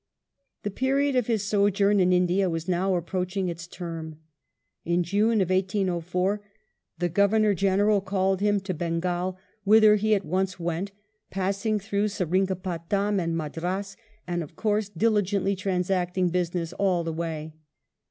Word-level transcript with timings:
The 0.63 0.71
period 0.71 1.15
of 1.15 1.27
his 1.27 1.43
sojourn 1.43 1.99
in 1.99 2.11
India 2.11 2.49
was 2.49 2.67
now 2.67 2.95
approach 2.95 3.37
ing 3.37 3.49
its 3.49 3.67
term. 3.67 4.17
In 4.83 5.03
June, 5.03 5.37
1804, 5.37 6.41
the 6.97 7.07
Governor 7.07 7.53
General 7.53 8.01
called 8.01 8.41
him 8.41 8.59
to 8.61 8.73
Bengal, 8.73 9.37
whither 9.63 9.97
he 9.97 10.15
at 10.15 10.25
once 10.25 10.59
went, 10.59 10.91
passing 11.29 11.77
through 11.79 12.07
Seringapatam 12.07 13.19
and 13.19 13.37
Madras, 13.37 13.95
and, 14.25 14.41
of 14.41 14.55
course, 14.55 14.89
diligently 14.89 15.55
transacting 15.55 16.29
business 16.29 16.73
all 16.73 17.03
the 17.03 17.13
way. 17.13 17.53